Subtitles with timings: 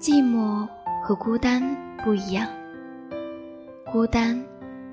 [0.00, 0.64] 寂寞
[1.02, 1.60] 和孤单
[2.04, 2.46] 不一样，
[3.90, 4.40] 孤单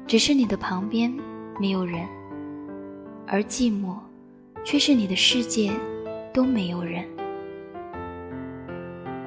[0.08, 1.13] 只是你的旁边
[1.60, 2.08] 没有人，
[3.28, 3.96] 而寂寞
[4.63, 5.71] 却是你的世界
[6.33, 7.05] 都没有人。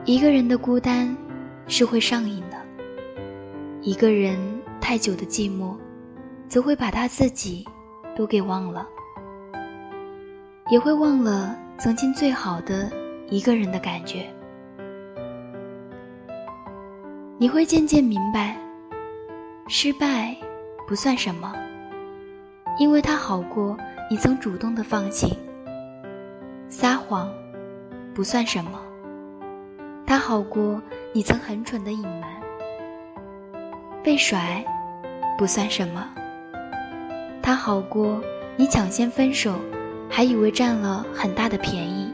[0.05, 1.17] 一个人的孤单
[1.69, 2.57] 是会上瘾的，
[3.81, 4.37] 一个人
[4.81, 5.77] 太久的寂寞，
[6.49, 7.65] 则会把他自己
[8.17, 8.85] 都给忘了，
[10.73, 12.91] 也会忘了曾经最好的
[13.29, 14.27] 一个人的感觉。
[17.41, 18.57] 你会渐渐明白，
[19.69, 20.37] 失败
[20.89, 21.55] 不算什么，
[22.81, 23.79] 因为它好过
[24.11, 25.29] 你曾主动的放弃；
[26.69, 27.33] 撒谎
[28.13, 28.81] 不算什么，
[30.05, 32.25] 它好过你曾很蠢的隐瞒；
[34.03, 34.64] 被甩
[35.39, 36.05] 不算什么，
[37.41, 38.20] 它好过
[38.56, 39.55] 你抢先分手，
[40.11, 42.12] 还以为占了很大的便宜。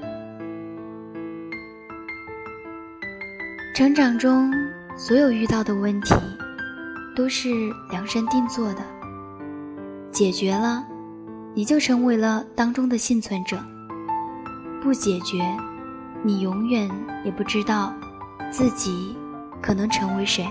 [3.74, 4.52] 成长中。
[4.96, 6.14] 所有遇到的问题，
[7.16, 7.48] 都是
[7.90, 8.82] 量身定做的。
[10.12, 10.84] 解决了，
[11.52, 13.58] 你就成为了当中的幸存者；
[14.80, 15.44] 不解决，
[16.22, 16.88] 你永远
[17.24, 17.92] 也不知道
[18.52, 19.16] 自己
[19.60, 20.46] 可能成为谁。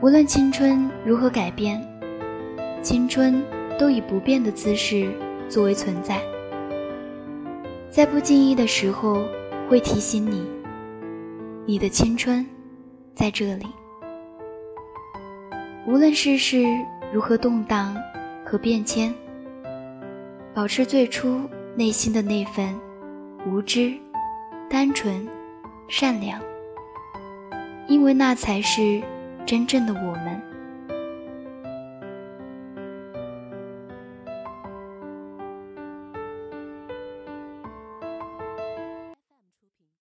[0.00, 1.80] 无论青春如何改变，
[2.82, 3.40] 青春
[3.78, 5.08] 都以不变的姿势
[5.48, 6.20] 作为存在，
[7.92, 9.24] 在不经意的时候
[9.68, 10.55] 会提醒你。
[11.68, 12.46] 你的青春，
[13.12, 13.66] 在这里。
[15.84, 16.64] 无论世事
[17.12, 17.96] 如何动荡
[18.44, 19.12] 和变迁，
[20.54, 21.40] 保持最初
[21.74, 22.72] 内心的那份
[23.48, 23.92] 无知、
[24.70, 25.28] 单纯、
[25.88, 26.40] 善良，
[27.88, 29.02] 因为那才是
[29.44, 30.40] 真正的我们。